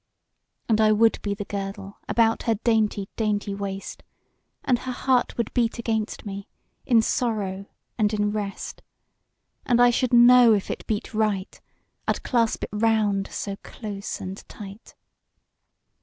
And 0.67 0.81
I 0.81 0.91
would 0.91 1.21
be 1.21 1.35
the 1.35 1.45
girdle 1.45 1.99
About 2.09 2.41
her 2.49 2.55
dainty 2.55 3.07
dainty 3.17 3.53
waist, 3.53 4.01
And 4.63 4.79
her 4.79 4.91
heart 4.91 5.37
would 5.37 5.53
beat 5.53 5.77
against 5.77 6.25
me, 6.25 6.47
In 6.87 7.03
sorrow 7.03 7.67
and 7.99 8.11
in 8.11 8.31
rest: 8.31 8.81
10 9.67 9.73
And 9.73 9.79
I 9.83 9.91
should 9.91 10.11
know 10.11 10.53
if 10.53 10.71
it 10.71 10.87
beat 10.87 11.13
right, 11.13 11.61
I'd 12.07 12.23
clasp 12.23 12.63
it 12.63 12.69
round 12.73 13.27
so 13.31 13.57
close 13.61 14.19
and 14.19 14.43
tight. 14.49 14.95